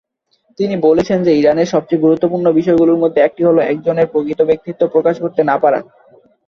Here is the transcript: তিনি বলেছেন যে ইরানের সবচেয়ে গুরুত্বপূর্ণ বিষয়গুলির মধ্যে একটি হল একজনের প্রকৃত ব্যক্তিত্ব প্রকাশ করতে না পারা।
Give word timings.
তিনি 0.59 0.75
বলেছেন 0.87 1.19
যে 1.23 1.31
ইরানের 1.35 1.71
সবচেয়ে 1.73 2.03
গুরুত্বপূর্ণ 2.05 2.45
বিষয়গুলির 2.59 3.01
মধ্যে 3.03 3.19
একটি 3.21 3.41
হল 3.47 3.57
একজনের 3.65 4.11
প্রকৃত 4.11 4.39
ব্যক্তিত্ব 4.49 4.81
প্রকাশ 4.93 5.15
করতে 5.23 5.41
না 5.43 5.55
পারা। 5.63 5.79